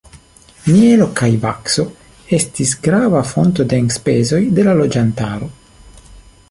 [0.69, 1.85] Mielo kaj vakso
[2.39, 5.55] estis grava fonto de enspezoj de la loĝantaro.